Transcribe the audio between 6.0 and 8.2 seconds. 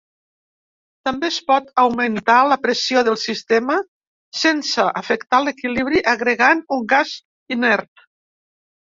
agregant un gas inert.